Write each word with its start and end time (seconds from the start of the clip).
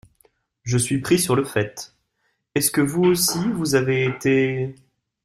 Je 0.63 0.79
suis 0.79 0.99
pris 0.99 1.19
sur 1.19 1.35
le 1.35 1.43
fait. 1.43 1.93
Est-ce 2.55 2.71
que 2.71 2.81
vous 2.81 3.03
aussi 3.03 3.51
vous 3.51 3.75
avez 3.75 4.05
été… 4.05 4.73